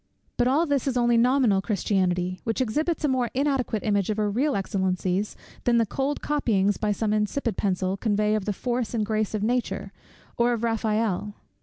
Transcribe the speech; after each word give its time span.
But 0.35 0.47
all 0.47 0.65
this 0.65 0.87
is 0.87 0.97
only 0.97 1.15
nominal 1.15 1.61
Christianity, 1.61 2.39
which 2.43 2.59
exhibits 2.59 3.03
a 3.03 3.07
more 3.07 3.29
inadequate 3.35 3.83
image 3.83 4.09
of 4.09 4.17
her 4.17 4.31
real 4.31 4.55
excellencies, 4.55 5.35
than 5.63 5.77
the 5.77 5.85
cold 5.85 6.21
copyings, 6.23 6.77
by 6.77 6.91
some 6.91 7.13
insipid 7.13 7.55
pencil, 7.55 7.97
convey 7.97 8.33
of 8.33 8.45
the 8.45 8.51
force 8.53 8.95
and 8.95 9.05
grace 9.05 9.35
of 9.35 9.43
Nature, 9.43 9.93
or 10.37 10.53
of 10.53 10.63
Raphael. 10.63 11.35